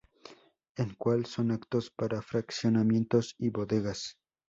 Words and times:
El 0.77 0.97
cual 0.97 1.27
son 1.27 1.51
actos 1.51 1.91
para 1.91 2.23
fraccionamientos 2.23 3.35
y 3.37 3.51
bodegas. 3.51 4.17